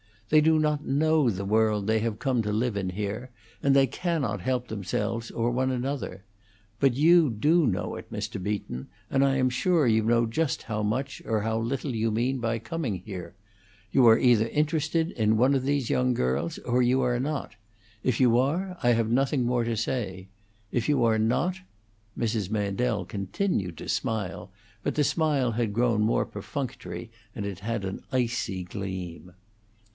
[0.29, 3.29] They do not know the world they have come to live in here,
[3.61, 6.23] and they cannot help themselves or one another.
[6.79, 8.41] But you do know it, Mr.
[8.41, 12.39] Beaton, and I am sure you know just how much or how little you mean
[12.39, 13.35] by coming here.
[13.91, 17.55] You are either interested in one of these young girls or you are not.
[18.01, 20.29] If you are, I have nothing more to say.
[20.71, 21.57] If you are not"
[22.17, 22.49] Mrs.
[22.49, 24.49] Mandel continued to smile,
[24.81, 29.33] but the smile had grown more perfunctory, and it had an icy gleam.